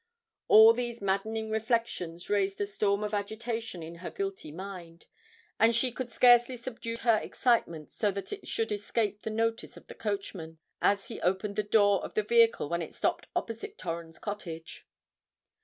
[0.47, 5.05] All these maddening reflections raised a storm of agitation in her guilty mind;
[5.59, 9.85] and she could scarcely subdue her excitement so that it should escape the notice of
[9.85, 14.17] the coachman, as he opened the door of the vehicle when it stopped opposite Torrens
[14.17, 14.87] Cottage.